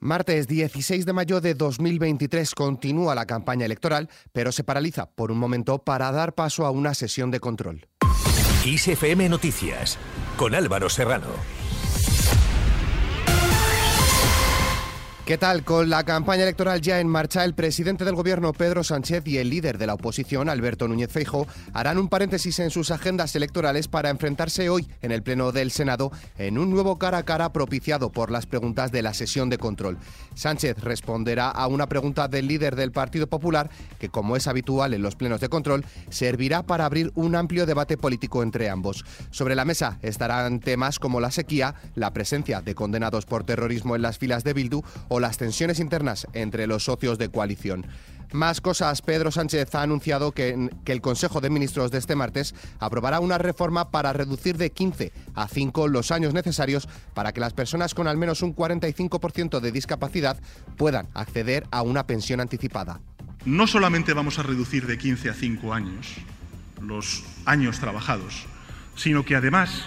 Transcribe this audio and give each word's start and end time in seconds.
Martes 0.00 0.46
16 0.46 1.06
de 1.06 1.12
mayo 1.12 1.40
de 1.40 1.54
2023 1.54 2.54
continúa 2.54 3.16
la 3.16 3.26
campaña 3.26 3.66
electoral, 3.66 4.08
pero 4.32 4.52
se 4.52 4.62
paraliza 4.62 5.10
por 5.10 5.32
un 5.32 5.38
momento 5.38 5.78
para 5.82 6.12
dar 6.12 6.34
paso 6.34 6.66
a 6.66 6.70
una 6.70 6.94
sesión 6.94 7.32
de 7.32 7.40
control. 7.40 7.88
ISFM 8.64 9.28
Noticias 9.28 9.98
con 10.36 10.54
Álvaro 10.54 10.88
Serrano. 10.88 11.57
¿Qué 15.28 15.36
tal? 15.36 15.62
Con 15.62 15.90
la 15.90 16.04
campaña 16.04 16.44
electoral 16.44 16.80
ya 16.80 17.00
en 17.00 17.06
marcha, 17.06 17.44
el 17.44 17.52
presidente 17.52 18.06
del 18.06 18.14
gobierno 18.14 18.54
Pedro 18.54 18.82
Sánchez 18.82 19.26
y 19.26 19.36
el 19.36 19.50
líder 19.50 19.76
de 19.76 19.86
la 19.86 19.92
oposición 19.92 20.48
Alberto 20.48 20.88
Núñez 20.88 21.12
Feijo 21.12 21.46
harán 21.74 21.98
un 21.98 22.08
paréntesis 22.08 22.58
en 22.60 22.70
sus 22.70 22.90
agendas 22.90 23.36
electorales 23.36 23.88
para 23.88 24.08
enfrentarse 24.08 24.70
hoy 24.70 24.88
en 25.02 25.12
el 25.12 25.22
Pleno 25.22 25.52
del 25.52 25.70
Senado 25.70 26.10
en 26.38 26.56
un 26.56 26.70
nuevo 26.70 26.98
cara 26.98 27.18
a 27.18 27.24
cara 27.24 27.52
propiciado 27.52 28.10
por 28.10 28.30
las 28.30 28.46
preguntas 28.46 28.90
de 28.90 29.02
la 29.02 29.12
sesión 29.12 29.50
de 29.50 29.58
control. 29.58 29.98
Sánchez 30.34 30.78
responderá 30.78 31.50
a 31.50 31.66
una 31.66 31.88
pregunta 31.88 32.26
del 32.26 32.46
líder 32.48 32.74
del 32.74 32.92
Partido 32.92 33.26
Popular 33.26 33.68
que, 33.98 34.08
como 34.08 34.34
es 34.34 34.46
habitual 34.46 34.94
en 34.94 35.02
los 35.02 35.14
plenos 35.14 35.42
de 35.42 35.50
control, 35.50 35.84
servirá 36.08 36.62
para 36.62 36.86
abrir 36.86 37.12
un 37.16 37.36
amplio 37.36 37.66
debate 37.66 37.98
político 37.98 38.42
entre 38.42 38.70
ambos. 38.70 39.04
Sobre 39.30 39.54
la 39.56 39.66
mesa 39.66 39.98
estarán 40.00 40.60
temas 40.60 40.98
como 40.98 41.20
la 41.20 41.30
sequía, 41.30 41.74
la 41.96 42.14
presencia 42.14 42.62
de 42.62 42.74
condenados 42.74 43.26
por 43.26 43.44
terrorismo 43.44 43.94
en 43.94 44.00
las 44.00 44.16
filas 44.16 44.42
de 44.42 44.54
Bildu 44.54 44.80
o 45.08 45.17
las 45.20 45.38
tensiones 45.38 45.80
internas 45.80 46.26
entre 46.32 46.66
los 46.66 46.84
socios 46.84 47.18
de 47.18 47.30
coalición. 47.30 47.86
Más 48.32 48.60
cosas, 48.60 49.00
Pedro 49.00 49.30
Sánchez 49.30 49.74
ha 49.74 49.82
anunciado 49.82 50.32
que, 50.32 50.68
que, 50.84 50.92
el 50.92 51.00
Consejo 51.00 51.40
de 51.40 51.48
Ministros 51.48 51.90
de 51.90 51.96
este 51.96 52.14
martes 52.14 52.54
aprobará 52.78 53.20
una 53.20 53.38
reforma 53.38 53.90
para 53.90 54.12
reducir 54.12 54.58
de 54.58 54.70
15 54.70 55.12
a 55.34 55.48
5 55.48 55.88
los 55.88 56.10
años 56.10 56.34
necesarios 56.34 56.88
para 57.14 57.32
que 57.32 57.40
las 57.40 57.54
personas 57.54 57.94
con 57.94 58.06
al 58.06 58.18
menos 58.18 58.42
un 58.42 58.54
45% 58.54 59.60
de 59.60 59.72
discapacidad 59.72 60.38
puedan 60.76 61.08
acceder 61.14 61.66
a 61.70 61.80
una 61.80 62.06
pensión 62.06 62.40
anticipada. 62.40 63.00
No 63.46 63.66
solamente 63.66 64.12
vamos 64.12 64.38
a 64.38 64.42
reducir 64.42 64.86
de 64.86 64.98
15 64.98 65.30
a 65.30 65.34
5 65.34 65.72
años 65.72 66.16
los 66.82 67.24
años 67.46 67.80
trabajados, 67.80 68.46
sino 68.94 69.24
que 69.24 69.36
además 69.36 69.84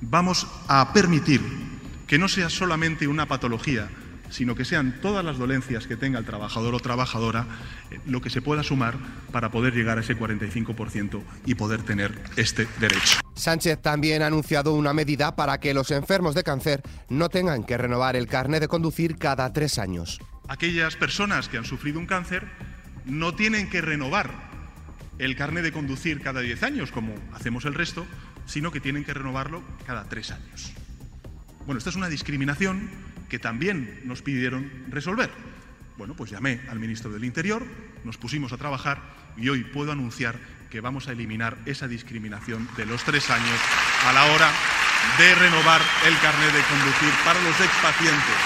vamos 0.00 0.46
a 0.66 0.92
permitir 0.94 1.42
que 2.06 2.18
no 2.18 2.28
sea 2.28 2.48
solamente 2.48 3.06
una 3.06 3.26
patología 3.26 3.88
sino 4.30 4.54
que 4.54 4.64
sean 4.64 5.00
todas 5.00 5.24
las 5.24 5.38
dolencias 5.38 5.86
que 5.86 5.96
tenga 5.96 6.18
el 6.18 6.24
trabajador 6.24 6.74
o 6.74 6.80
trabajadora 6.80 7.46
eh, 7.90 7.98
lo 8.06 8.20
que 8.20 8.30
se 8.30 8.42
pueda 8.42 8.62
sumar 8.62 8.96
para 9.32 9.50
poder 9.50 9.74
llegar 9.74 9.98
a 9.98 10.00
ese 10.00 10.16
45% 10.16 11.22
y 11.46 11.54
poder 11.54 11.82
tener 11.82 12.18
este 12.36 12.66
derecho. 12.78 13.20
Sánchez 13.34 13.80
también 13.80 14.22
ha 14.22 14.26
anunciado 14.26 14.74
una 14.74 14.92
medida 14.92 15.36
para 15.36 15.58
que 15.58 15.74
los 15.74 15.90
enfermos 15.90 16.34
de 16.34 16.42
cáncer 16.42 16.82
no 17.08 17.28
tengan 17.28 17.64
que 17.64 17.76
renovar 17.76 18.16
el 18.16 18.26
carnet 18.26 18.60
de 18.60 18.68
conducir 18.68 19.16
cada 19.16 19.52
tres 19.52 19.78
años. 19.78 20.20
Aquellas 20.48 20.96
personas 20.96 21.48
que 21.48 21.58
han 21.58 21.64
sufrido 21.64 21.98
un 21.98 22.06
cáncer 22.06 22.46
no 23.04 23.34
tienen 23.34 23.70
que 23.70 23.80
renovar 23.80 24.30
el 25.18 25.36
carnet 25.36 25.62
de 25.64 25.72
conducir 25.72 26.20
cada 26.20 26.40
diez 26.40 26.62
años, 26.62 26.90
como 26.90 27.14
hacemos 27.32 27.64
el 27.66 27.74
resto, 27.74 28.06
sino 28.46 28.72
que 28.72 28.80
tienen 28.80 29.04
que 29.04 29.14
renovarlo 29.14 29.62
cada 29.86 30.04
tres 30.04 30.30
años. 30.32 30.72
Bueno, 31.66 31.78
esta 31.78 31.90
es 31.90 31.96
una 31.96 32.08
discriminación 32.08 32.90
que 33.30 33.38
también 33.38 34.02
nos 34.04 34.20
pidieron 34.20 34.70
resolver. 34.88 35.30
Bueno, 35.96 36.14
pues 36.14 36.30
llamé 36.30 36.60
al 36.68 36.78
ministro 36.78 37.10
del 37.10 37.24
Interior, 37.24 37.64
nos 38.04 38.18
pusimos 38.18 38.52
a 38.52 38.58
trabajar 38.58 39.00
y 39.36 39.48
hoy 39.48 39.64
puedo 39.64 39.92
anunciar 39.92 40.36
que 40.68 40.80
vamos 40.80 41.08
a 41.08 41.12
eliminar 41.12 41.58
esa 41.64 41.88
discriminación 41.88 42.68
de 42.76 42.86
los 42.86 43.02
tres 43.04 43.30
años 43.30 43.58
a 44.06 44.12
la 44.12 44.24
hora 44.26 44.50
de 45.18 45.34
renovar 45.34 45.80
el 46.06 46.18
carnet 46.18 46.52
de 46.52 46.62
conducir 46.62 47.12
para 47.24 47.40
los 47.42 47.58
expacientes 47.60 48.36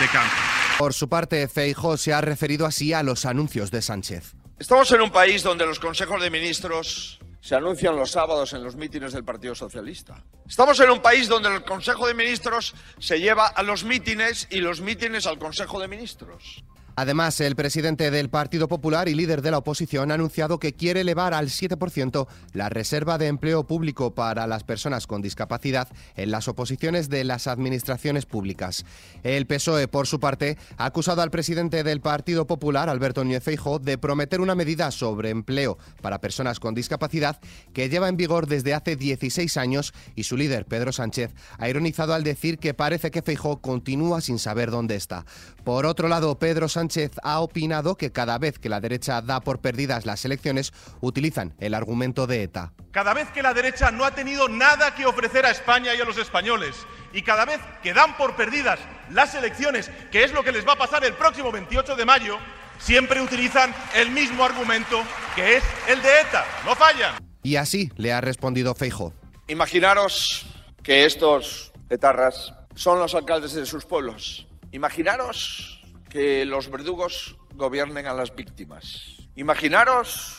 de 0.00 0.06
cáncer. 0.08 0.38
Por 0.78 0.92
su 0.92 1.08
parte, 1.08 1.48
Feijo 1.48 1.96
se 1.96 2.12
ha 2.12 2.20
referido 2.20 2.66
así 2.66 2.92
a 2.92 3.02
los 3.02 3.24
anuncios 3.24 3.70
de 3.70 3.82
Sánchez. 3.82 4.34
Estamos 4.58 4.90
en 4.92 5.00
un 5.02 5.10
país 5.10 5.42
donde 5.42 5.66
los 5.66 5.78
consejos 5.78 6.22
de 6.22 6.30
ministros 6.30 7.18
se 7.46 7.54
anuncian 7.54 7.94
los 7.94 8.10
sábados 8.10 8.52
en 8.54 8.64
los 8.64 8.74
mítines 8.74 9.12
del 9.12 9.22
Partido 9.22 9.54
Socialista. 9.54 10.20
Estamos 10.48 10.80
en 10.80 10.90
un 10.90 11.00
país 11.00 11.28
donde 11.28 11.48
el 11.48 11.62
Consejo 11.62 12.08
de 12.08 12.12
Ministros 12.12 12.74
se 12.98 13.20
lleva 13.20 13.46
a 13.46 13.62
los 13.62 13.84
mítines 13.84 14.48
y 14.50 14.56
los 14.56 14.80
mítines 14.80 15.28
al 15.28 15.38
Consejo 15.38 15.78
de 15.78 15.86
Ministros. 15.86 16.64
Además, 16.98 17.38
el 17.42 17.56
presidente 17.56 18.10
del 18.10 18.30
Partido 18.30 18.68
Popular 18.68 19.10
y 19.10 19.14
líder 19.14 19.42
de 19.42 19.50
la 19.50 19.58
oposición 19.58 20.10
ha 20.10 20.14
anunciado 20.14 20.58
que 20.58 20.72
quiere 20.72 21.02
elevar 21.02 21.34
al 21.34 21.48
7% 21.48 22.26
la 22.54 22.70
reserva 22.70 23.18
de 23.18 23.26
empleo 23.26 23.66
público 23.66 24.14
para 24.14 24.46
las 24.46 24.64
personas 24.64 25.06
con 25.06 25.20
discapacidad 25.20 25.88
en 26.16 26.30
las 26.30 26.48
oposiciones 26.48 27.10
de 27.10 27.24
las 27.24 27.48
administraciones 27.48 28.24
públicas. 28.24 28.86
El 29.24 29.46
PSOE, 29.46 29.88
por 29.88 30.06
su 30.06 30.20
parte, 30.20 30.56
ha 30.78 30.86
acusado 30.86 31.20
al 31.20 31.30
presidente 31.30 31.84
del 31.84 32.00
Partido 32.00 32.46
Popular, 32.46 32.88
Alberto 32.88 33.22
Núñez 33.22 33.42
Feijóo, 33.42 33.78
de 33.78 33.98
prometer 33.98 34.40
una 34.40 34.54
medida 34.54 34.90
sobre 34.90 35.28
empleo 35.28 35.76
para 36.00 36.22
personas 36.22 36.60
con 36.60 36.74
discapacidad 36.74 37.38
que 37.74 37.90
lleva 37.90 38.08
en 38.08 38.16
vigor 38.16 38.46
desde 38.46 38.72
hace 38.72 38.96
16 38.96 39.58
años 39.58 39.92
y 40.14 40.22
su 40.22 40.38
líder, 40.38 40.64
Pedro 40.64 40.92
Sánchez, 40.92 41.34
ha 41.58 41.68
ironizado 41.68 42.14
al 42.14 42.24
decir 42.24 42.58
que 42.58 42.72
parece 42.72 43.10
que 43.10 43.20
Feijóo 43.20 43.60
continúa 43.60 44.22
sin 44.22 44.38
saber 44.38 44.70
dónde 44.70 44.96
está. 44.96 45.26
Por 45.62 45.84
otro 45.84 46.08
lado, 46.08 46.38
Pedro 46.38 46.70
Sánchez 46.70 46.85
Sánchez 46.86 47.18
ha 47.24 47.40
opinado 47.40 47.96
que 47.96 48.12
cada 48.12 48.38
vez 48.38 48.60
que 48.60 48.68
la 48.68 48.80
derecha 48.80 49.20
da 49.20 49.40
por 49.40 49.60
perdidas 49.60 50.06
las 50.06 50.24
elecciones, 50.24 50.72
utilizan 51.00 51.52
el 51.58 51.74
argumento 51.74 52.28
de 52.28 52.44
ETA. 52.44 52.74
Cada 52.92 53.12
vez 53.12 53.28
que 53.30 53.42
la 53.42 53.52
derecha 53.54 53.90
no 53.90 54.04
ha 54.04 54.14
tenido 54.14 54.48
nada 54.48 54.94
que 54.94 55.04
ofrecer 55.04 55.44
a 55.46 55.50
España 55.50 55.96
y 55.96 56.00
a 56.00 56.04
los 56.04 56.16
españoles, 56.16 56.76
y 57.12 57.22
cada 57.22 57.44
vez 57.44 57.58
que 57.82 57.92
dan 57.92 58.16
por 58.16 58.36
perdidas 58.36 58.78
las 59.10 59.34
elecciones, 59.34 59.90
que 60.12 60.22
es 60.22 60.32
lo 60.32 60.44
que 60.44 60.52
les 60.52 60.64
va 60.64 60.74
a 60.74 60.78
pasar 60.78 61.04
el 61.04 61.14
próximo 61.14 61.50
28 61.50 61.96
de 61.96 62.04
mayo, 62.04 62.38
siempre 62.78 63.20
utilizan 63.20 63.74
el 63.96 64.12
mismo 64.12 64.44
argumento, 64.44 65.02
que 65.34 65.56
es 65.56 65.64
el 65.88 66.00
de 66.02 66.20
ETA. 66.20 66.44
No 66.64 66.76
fallan. 66.76 67.16
Y 67.42 67.56
así 67.56 67.90
le 67.96 68.12
ha 68.12 68.20
respondido 68.20 68.76
Feijo. 68.76 69.12
Imaginaros 69.48 70.46
que 70.84 71.04
estos 71.04 71.72
etarras 71.90 72.54
son 72.76 73.00
los 73.00 73.16
alcaldes 73.16 73.54
de 73.54 73.66
sus 73.66 73.84
pueblos. 73.84 74.46
Imaginaros 74.70 75.75
que 76.16 76.46
los 76.46 76.70
verdugos 76.70 77.36
gobiernen 77.56 78.06
a 78.06 78.14
las 78.14 78.34
víctimas. 78.34 79.18
Imaginaros 79.34 80.38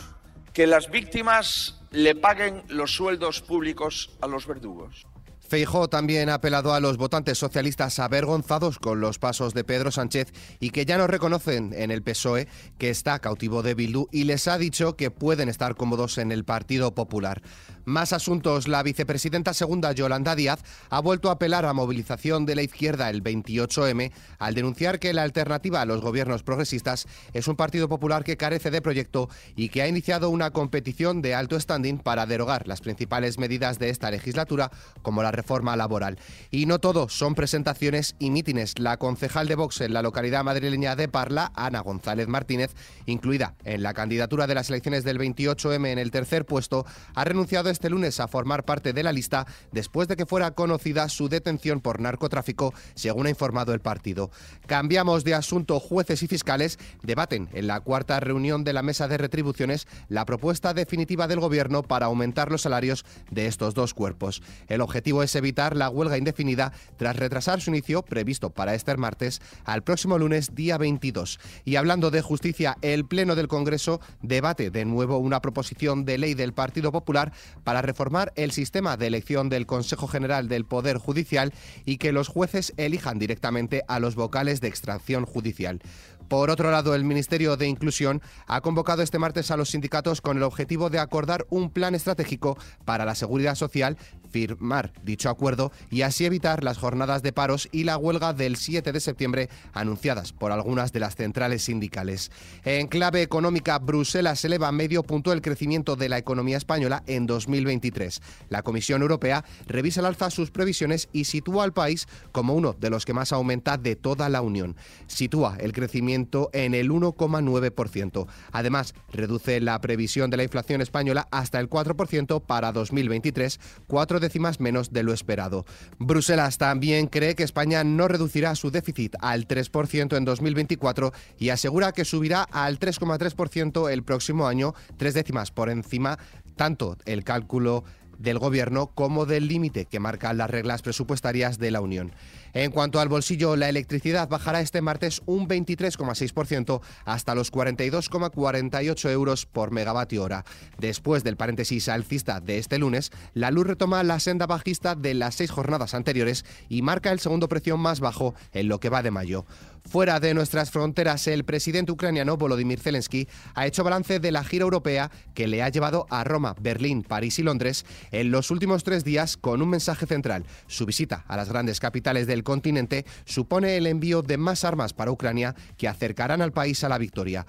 que 0.51 0.65
las 0.65 0.89
víctimas 0.89 1.79
le 1.91 2.15
paguen 2.15 2.63
los 2.67 2.95
sueldos 2.95 3.41
públicos 3.41 4.09
a 4.19 4.25
los 4.25 4.47
verdugos. 4.47 5.05
Feijó 5.47 5.87
también 5.87 6.29
ha 6.29 6.33
apelado 6.33 6.73
a 6.73 6.79
los 6.79 6.97
votantes 6.97 7.37
socialistas 7.37 7.99
avergonzados 7.99 8.79
con 8.79 8.99
los 8.99 9.19
pasos 9.19 9.53
de 9.53 9.63
Pedro 9.63 9.91
Sánchez 9.91 10.33
y 10.59 10.71
que 10.71 10.85
ya 10.85 10.97
no 10.97 11.05
reconocen 11.05 11.71
en 11.73 11.91
el 11.91 12.01
PSOE 12.01 12.47
que 12.79 12.89
está 12.89 13.19
cautivo 13.19 13.61
de 13.61 13.75
Bildu 13.75 14.07
y 14.11 14.23
les 14.23 14.47
ha 14.47 14.57
dicho 14.57 14.95
que 14.95 15.11
pueden 15.11 15.47
estar 15.47 15.75
cómodos 15.75 16.17
en 16.17 16.31
el 16.31 16.43
Partido 16.43 16.95
Popular. 16.95 17.43
Más 17.87 18.11
asuntos. 18.11 18.67
La 18.67 18.83
vicepresidenta 18.83 19.53
segunda, 19.53 19.93
Yolanda 19.93 20.35
Díaz, 20.35 20.59
ha 20.89 20.99
vuelto 20.99 21.29
a 21.29 21.35
apelar 21.35 21.65
a 21.65 21.71
movilización 21.71 22.45
de 22.45 22.53
la 22.53 22.61
izquierda 22.61 23.09
el 23.09 23.23
28M 23.23 24.11
al 24.39 24.55
denunciar 24.55 24.99
que 24.99 25.13
la 25.13 25.23
alternativa 25.23 25.79
a 25.79 25.85
los 25.85 26.01
gobiernos 26.01 26.43
progresistas 26.43 27.07
es 27.31 27.47
un 27.47 27.55
Partido 27.55 27.87
Popular 27.87 28.25
que 28.25 28.35
carece 28.35 28.71
de 28.71 28.81
proyecto 28.81 29.29
y 29.55 29.69
que 29.69 29.83
ha 29.83 29.87
iniciado 29.87 30.29
una 30.29 30.51
competición 30.51 31.21
de 31.21 31.33
alto 31.33 31.57
standing 31.57 31.99
para 31.99 32.25
derogar 32.25 32.67
las 32.67 32.81
principales 32.81 33.37
medidas 33.37 33.79
de 33.79 33.89
esta 33.89 34.11
legislatura, 34.11 34.69
como 35.01 35.23
la 35.23 35.31
reforma 35.31 35.77
laboral. 35.77 36.19
Y 36.51 36.65
no 36.65 36.79
todo 36.79 37.07
son 37.07 37.35
presentaciones 37.35 38.17
y 38.19 38.31
mítines. 38.31 38.77
La 38.79 38.97
concejal 38.97 39.47
de 39.47 39.55
Vox 39.55 39.79
en 39.79 39.93
la 39.93 40.01
localidad 40.01 40.43
madrileña 40.43 40.97
de 40.97 41.07
Parla, 41.07 41.53
Ana 41.55 41.79
González 41.79 42.27
Martínez, 42.27 42.75
incluida 43.05 43.55
en 43.63 43.81
la 43.81 43.93
candidatura 43.93 44.45
de 44.45 44.55
las 44.55 44.69
elecciones 44.69 45.05
del 45.05 45.19
28M 45.19 45.87
en 45.87 45.99
el 45.99 46.11
tercer 46.11 46.45
puesto, 46.45 46.85
ha 47.15 47.23
renunciado 47.23 47.76
este 47.77 47.91
lunes 47.91 48.19
a 48.19 48.27
formar 48.27 48.65
parte 48.65 48.91
de 48.91 49.03
la 49.03 49.13
lista 49.13 49.45
después 49.71 50.07
de 50.07 50.15
que 50.15 50.25
fuera 50.25 50.49
conocida 50.51 51.07
su 51.09 51.29
detención 51.29 51.79
por 51.79 52.01
narcotráfico, 52.01 52.73
según 52.95 53.27
ha 53.27 53.29
informado 53.29 53.71
el 53.71 53.81
partido. 53.81 54.31
Cambiamos 54.65 55.23
de 55.23 55.35
asunto. 55.35 55.79
Jueces 55.79 56.23
y 56.23 56.27
fiscales 56.27 56.79
debaten 57.03 57.49
en 57.53 57.67
la 57.67 57.79
cuarta 57.81 58.19
reunión 58.19 58.63
de 58.63 58.73
la 58.73 58.81
mesa 58.81 59.07
de 59.07 59.19
retribuciones 59.19 59.87
la 60.09 60.25
propuesta 60.25 60.73
definitiva 60.73 61.27
del 61.27 61.39
Gobierno 61.39 61.83
para 61.83 62.07
aumentar 62.07 62.51
los 62.51 62.63
salarios 62.63 63.05
de 63.29 63.45
estos 63.45 63.75
dos 63.75 63.93
cuerpos. 63.93 64.41
El 64.67 64.81
objetivo 64.81 65.21
es 65.21 65.35
evitar 65.35 65.75
la 65.75 65.89
huelga 65.89 66.17
indefinida 66.17 66.73
tras 66.97 67.15
retrasar 67.15 67.61
su 67.61 67.69
inicio, 67.69 68.01
previsto 68.01 68.49
para 68.49 68.73
este 68.73 68.97
martes, 68.97 69.39
al 69.65 69.83
próximo 69.83 70.17
lunes 70.17 70.55
día 70.55 70.79
22. 70.79 71.39
Y 71.63 71.75
hablando 71.75 72.09
de 72.09 72.21
justicia, 72.21 72.77
el 72.81 73.05
Pleno 73.05 73.35
del 73.35 73.47
Congreso 73.47 74.01
debate 74.23 74.71
de 74.71 74.85
nuevo 74.85 75.17
una 75.19 75.41
proposición 75.41 76.05
de 76.05 76.17
ley 76.17 76.33
del 76.33 76.53
Partido 76.53 76.91
Popular 76.91 77.33
para 77.67 77.81
reformar 77.81 78.31
el 78.37 78.53
sistema 78.53 78.95
de 78.95 79.07
elección 79.07 79.49
del 79.49 79.65
Consejo 79.65 80.07
General 80.07 80.47
del 80.47 80.63
Poder 80.63 80.99
Judicial 80.99 81.53
y 81.83 81.97
que 81.97 82.13
los 82.13 82.29
jueces 82.29 82.73
elijan 82.77 83.19
directamente 83.19 83.83
a 83.89 83.99
los 83.99 84.15
vocales 84.15 84.61
de 84.61 84.69
extracción 84.69 85.25
judicial. 85.25 85.81
Por 86.29 86.49
otro 86.49 86.71
lado, 86.71 86.95
el 86.95 87.03
Ministerio 87.03 87.57
de 87.57 87.67
Inclusión 87.67 88.21
ha 88.47 88.61
convocado 88.61 89.01
este 89.01 89.19
martes 89.19 89.51
a 89.51 89.57
los 89.57 89.71
sindicatos 89.71 90.21
con 90.21 90.37
el 90.37 90.43
objetivo 90.43 90.89
de 90.89 90.99
acordar 90.99 91.45
un 91.49 91.69
plan 91.69 91.93
estratégico 91.93 92.57
para 92.85 93.03
la 93.03 93.15
seguridad 93.15 93.55
social 93.55 93.97
firmar 94.37 94.93
dicho 95.03 95.31
acuerdo 95.31 95.71
y 95.89 96.03
así 96.03 96.23
evitar 96.23 96.63
las 96.63 96.77
jornadas 96.77 97.23
de 97.23 97.33
paros 97.33 97.67
y 97.71 97.85
la 97.85 97.97
huelga 97.97 98.33
del 98.33 98.55
7 98.55 98.91
de 98.91 98.99
septiembre 98.99 99.49
anunciadas 99.73 100.31
por 100.31 100.51
algunas 100.51 100.93
de 100.93 100.99
las 100.99 101.15
centrales 101.15 101.63
sindicales. 101.63 102.29
En 102.63 102.85
clave 102.85 103.23
económica, 103.23 103.79
Bruselas 103.79 104.45
eleva 104.45 104.71
medio 104.71 105.01
punto 105.01 105.33
el 105.33 105.41
crecimiento 105.41 105.95
de 105.95 106.09
la 106.09 106.19
economía 106.19 106.57
española 106.57 107.01
en 107.07 107.25
2023. 107.25 108.21
La 108.49 108.61
Comisión 108.61 109.01
Europea 109.01 109.43
revisa 109.65 110.01
al 110.01 110.05
alza 110.05 110.29
sus 110.29 110.51
previsiones 110.51 111.09
y 111.11 111.23
sitúa 111.23 111.63
al 111.63 111.73
país 111.73 112.07
como 112.31 112.53
uno 112.53 112.75
de 112.79 112.91
los 112.91 113.05
que 113.05 113.15
más 113.15 113.33
aumenta 113.33 113.77
de 113.77 113.95
toda 113.95 114.29
la 114.29 114.43
Unión. 114.43 114.75
Sitúa 115.07 115.57
el 115.59 115.73
crecimiento 115.73 116.51
en 116.53 116.75
el 116.75 116.91
1,9%. 116.91 118.27
Además, 118.51 118.93
reduce 119.11 119.61
la 119.61 119.81
previsión 119.81 120.29
de 120.29 120.37
la 120.37 120.43
inflación 120.43 120.81
española 120.81 121.27
hasta 121.31 121.59
el 121.59 121.71
4% 121.71 122.45
para 122.45 122.71
2023, 122.71 123.59
cuatro 123.87 124.19
décimas 124.27 124.59
menos 124.59 124.91
de 124.91 125.03
lo 125.03 125.13
esperado. 125.13 125.65
Bruselas 125.99 126.57
también 126.57 127.07
cree 127.07 127.35
que 127.35 127.43
España 127.43 127.83
no 127.83 128.07
reducirá 128.07 128.55
su 128.55 128.71
déficit 128.71 129.15
al 129.21 129.47
3% 129.47 130.17
en 130.17 130.25
2024 130.25 131.13
y 131.39 131.49
asegura 131.49 131.91
que 131.91 132.05
subirá 132.05 132.43
al 132.43 132.79
3,3% 132.79 133.91
el 133.91 134.03
próximo 134.03 134.47
año, 134.47 134.73
tres 134.97 135.13
décimas 135.13 135.51
por 135.51 135.69
encima 135.69 136.17
tanto 136.57 136.97
el 137.05 137.23
cálculo 137.23 137.85
del 138.17 138.39
Gobierno 138.39 138.87
como 138.87 139.25
del 139.25 139.47
límite 139.47 139.85
que 139.85 139.99
marcan 139.99 140.37
las 140.37 140.49
reglas 140.49 140.81
presupuestarias 140.81 141.57
de 141.57 141.71
la 141.71 141.81
Unión. 141.81 142.13
En 142.53 142.71
cuanto 142.71 142.99
al 142.99 143.09
bolsillo, 143.09 143.55
la 143.55 143.69
electricidad 143.69 144.29
bajará 144.29 144.61
este 144.61 144.81
martes 144.81 145.21
un 145.25 145.47
23,6% 145.47 146.81
hasta 147.05 147.35
los 147.35 147.51
42,48 147.51 149.11
euros 149.11 149.45
por 149.45 149.71
megavatio 149.71 150.23
hora. 150.23 150.45
Después 150.77 151.23
del 151.23 151.37
paréntesis 151.37 151.89
alcista 151.89 152.39
de 152.39 152.57
este 152.57 152.79
lunes, 152.79 153.11
la 153.33 153.51
luz 153.51 153.67
retoma 153.67 154.03
la 154.03 154.19
senda 154.19 154.47
bajista 154.47 154.95
de 154.95 155.13
las 155.13 155.35
seis 155.35 155.51
jornadas 155.51 155.93
anteriores 155.93 156.45
y 156.69 156.81
marca 156.81 157.11
el 157.11 157.19
segundo 157.19 157.47
precio 157.47 157.77
más 157.77 157.99
bajo 157.99 158.33
en 158.53 158.67
lo 158.67 158.79
que 158.79 158.89
va 158.89 159.03
de 159.03 159.11
mayo. 159.11 159.45
Fuera 159.87 160.19
de 160.19 160.33
nuestras 160.33 160.69
fronteras, 160.69 161.27
el 161.27 161.45
presidente 161.45 161.93
ucraniano 161.93 162.35
Volodymyr 162.35 162.77
Zelensky 162.77 163.25
ha 163.55 163.65
hecho 163.65 163.85
balance 163.85 164.19
de 164.19 164.33
la 164.33 164.43
gira 164.43 164.63
europea 164.63 165.09
que 165.33 165.47
le 165.47 165.63
ha 165.63 165.69
llevado 165.69 166.07
a 166.09 166.25
Roma, 166.25 166.55
Berlín, 166.59 167.03
París 167.03 167.39
y 167.39 167.43
Londres 167.43 167.85
en 168.11 168.29
los 168.29 168.51
últimos 168.51 168.83
tres 168.83 169.05
días 169.05 169.37
con 169.37 169.61
un 169.61 169.69
mensaje 169.69 170.05
central. 170.05 170.43
Su 170.67 170.85
visita 170.85 171.23
a 171.29 171.37
las 171.37 171.47
grandes 171.47 171.79
capitales 171.79 172.27
del 172.27 172.43
continente 172.43 173.05
supone 173.23 173.77
el 173.77 173.87
envío 173.87 174.21
de 174.23 174.37
más 174.37 174.65
armas 174.65 174.91
para 174.91 175.11
Ucrania 175.11 175.55
que 175.77 175.87
acercarán 175.87 176.41
al 176.41 176.51
país 176.51 176.83
a 176.83 176.89
la 176.89 176.97
victoria. 176.97 177.45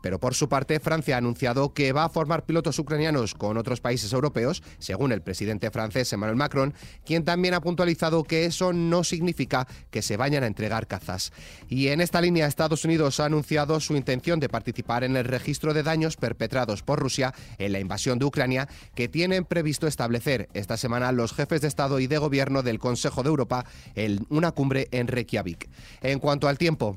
Pero 0.00 0.18
por 0.18 0.34
su 0.34 0.48
parte, 0.48 0.80
Francia 0.80 1.16
ha 1.16 1.18
anunciado 1.18 1.72
que 1.74 1.92
va 1.92 2.04
a 2.04 2.08
formar 2.08 2.44
pilotos 2.44 2.78
ucranianos 2.78 3.34
con 3.34 3.56
otros 3.56 3.80
países 3.80 4.12
europeos, 4.12 4.62
según 4.78 5.12
el 5.12 5.22
presidente 5.22 5.70
francés 5.70 6.12
Emmanuel 6.12 6.36
Macron, 6.36 6.74
quien 7.04 7.24
también 7.24 7.54
ha 7.54 7.60
puntualizado 7.60 8.24
que 8.24 8.44
eso 8.44 8.72
no 8.72 9.04
significa 9.04 9.66
que 9.90 10.02
se 10.02 10.16
vayan 10.16 10.44
a 10.44 10.46
entregar 10.46 10.86
cazas. 10.86 11.32
Y 11.68 11.88
en 11.88 12.00
esta 12.00 12.20
línea, 12.20 12.46
Estados 12.46 12.84
Unidos 12.84 13.20
ha 13.20 13.26
anunciado 13.26 13.80
su 13.80 13.96
intención 13.96 14.40
de 14.40 14.48
participar 14.48 15.04
en 15.04 15.16
el 15.16 15.24
registro 15.24 15.74
de 15.74 15.82
daños 15.82 16.16
perpetrados 16.16 16.82
por 16.82 16.98
Rusia 16.98 17.34
en 17.58 17.72
la 17.72 17.80
invasión 17.80 18.18
de 18.18 18.24
Ucrania, 18.24 18.68
que 18.94 19.08
tienen 19.08 19.44
previsto 19.44 19.86
establecer 19.86 20.48
esta 20.54 20.76
semana 20.76 21.12
los 21.12 21.32
jefes 21.32 21.60
de 21.60 21.68
Estado 21.68 22.00
y 22.00 22.06
de 22.06 22.18
Gobierno 22.18 22.62
del 22.62 22.78
Consejo 22.78 23.22
de 23.22 23.28
Europa 23.28 23.64
en 23.94 24.26
una 24.28 24.52
cumbre 24.52 24.88
en 24.90 25.08
Reykjavik. 25.08 25.68
En 26.02 26.18
cuanto 26.18 26.48
al 26.48 26.58
tiempo. 26.58 26.96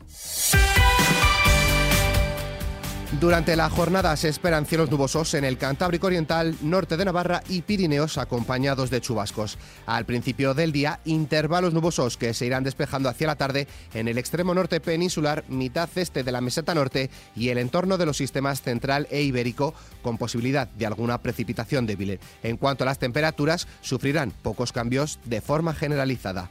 Durante 3.22 3.56
la 3.56 3.70
jornada 3.70 4.18
se 4.18 4.30
esperan 4.30 4.66
cielos 4.66 4.90
nubosos 4.90 5.36
en 5.36 5.44
el 5.44 5.60
Cantábrico 5.60 6.08
Oriental, 6.08 6.56
norte 6.64 6.98
de 6.98 7.06
Navarra 7.06 7.44
y 7.48 7.62
Pirineos 7.62 8.18
acompañados 8.18 8.90
de 8.90 9.00
chubascos. 9.00 9.60
Al 9.86 10.08
principio 10.08 10.56
del 10.56 10.72
día, 10.72 11.02
intervalos 11.06 11.72
nubosos 11.72 12.18
que 12.18 12.34
se 12.34 12.48
irán 12.48 12.64
despejando 12.64 13.10
hacia 13.10 13.28
la 13.28 13.36
tarde 13.36 13.68
en 13.94 14.08
el 14.08 14.18
extremo 14.18 14.56
norte 14.56 14.80
peninsular, 14.80 15.44
mitad 15.50 15.88
este 15.98 16.24
de 16.24 16.32
la 16.32 16.42
meseta 16.42 16.74
norte 16.74 17.12
y 17.36 17.50
el 17.50 17.60
entorno 17.60 18.00
de 18.00 18.08
los 18.08 18.18
sistemas 18.18 18.64
central 18.64 19.08
e 19.12 19.22
ibérico, 19.22 19.76
con 20.02 20.18
posibilidad 20.18 20.68
de 20.70 20.88
alguna 20.88 21.22
precipitación 21.22 21.86
débil. 21.86 22.20
En 22.42 22.58
cuanto 22.58 22.86
a 22.86 22.88
las 22.88 22.98
temperaturas, 22.98 23.68
sufrirán 23.82 24.32
pocos 24.32 24.72
cambios 24.72 25.20
de 25.26 25.42
forma 25.42 25.76
generalizada. 25.76 26.50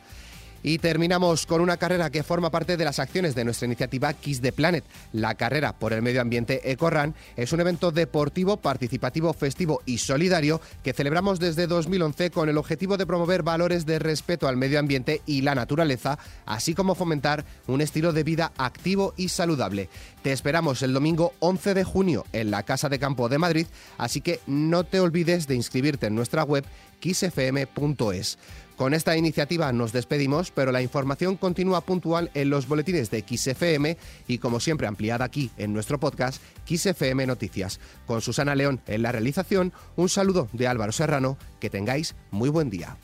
Y 0.62 0.78
terminamos 0.78 1.46
con 1.46 1.60
una 1.60 1.76
carrera 1.76 2.10
que 2.10 2.22
forma 2.22 2.50
parte 2.50 2.76
de 2.76 2.84
las 2.84 2.98
acciones 2.98 3.34
de 3.34 3.44
nuestra 3.44 3.66
iniciativa 3.66 4.12
Kiss 4.12 4.40
the 4.40 4.52
Planet. 4.52 4.84
La 5.12 5.34
carrera 5.34 5.72
por 5.72 5.92
el 5.92 6.02
medio 6.02 6.20
ambiente 6.20 6.70
EcoRun 6.70 7.14
es 7.36 7.52
un 7.52 7.60
evento 7.60 7.92
deportivo, 7.92 8.58
participativo, 8.58 9.32
festivo 9.32 9.80
y 9.86 9.98
solidario 9.98 10.60
que 10.82 10.92
celebramos 10.92 11.40
desde 11.40 11.66
2011 11.66 12.30
con 12.30 12.48
el 12.48 12.58
objetivo 12.58 12.96
de 12.96 13.06
promover 13.06 13.42
valores 13.42 13.86
de 13.86 13.98
respeto 13.98 14.48
al 14.48 14.56
medio 14.56 14.78
ambiente 14.78 15.22
y 15.26 15.42
la 15.42 15.54
naturaleza, 15.54 16.18
así 16.46 16.74
como 16.74 16.94
fomentar 16.94 17.44
un 17.66 17.80
estilo 17.80 18.12
de 18.12 18.24
vida 18.24 18.52
activo 18.56 19.14
y 19.16 19.28
saludable. 19.28 19.88
Te 20.22 20.32
esperamos 20.32 20.82
el 20.82 20.92
domingo 20.92 21.32
11 21.40 21.74
de 21.74 21.84
junio 21.84 22.26
en 22.32 22.50
la 22.50 22.62
Casa 22.64 22.88
de 22.88 22.98
Campo 22.98 23.28
de 23.28 23.38
Madrid, 23.38 23.66
así 23.98 24.20
que 24.20 24.40
no 24.46 24.84
te 24.84 25.00
olvides 25.00 25.46
de 25.46 25.54
inscribirte 25.54 26.06
en 26.06 26.14
nuestra 26.14 26.44
web 26.44 26.64
kissfm.es. 27.00 28.38
Con 28.80 28.94
esta 28.94 29.14
iniciativa 29.14 29.74
nos 29.74 29.92
despedimos, 29.92 30.50
pero 30.52 30.72
la 30.72 30.80
información 30.80 31.36
continúa 31.36 31.82
puntual 31.82 32.30
en 32.32 32.48
los 32.48 32.66
boletines 32.66 33.10
de 33.10 33.22
XFM 33.28 33.98
y 34.26 34.38
como 34.38 34.58
siempre 34.58 34.86
ampliada 34.86 35.22
aquí 35.22 35.50
en 35.58 35.74
nuestro 35.74 36.00
podcast 36.00 36.42
XFM 36.64 37.26
Noticias. 37.26 37.78
Con 38.06 38.22
Susana 38.22 38.54
León 38.54 38.80
en 38.86 39.02
la 39.02 39.12
realización, 39.12 39.74
un 39.96 40.08
saludo 40.08 40.48
de 40.54 40.66
Álvaro 40.66 40.92
Serrano, 40.92 41.36
que 41.60 41.68
tengáis 41.68 42.16
muy 42.30 42.48
buen 42.48 42.70
día. 42.70 42.96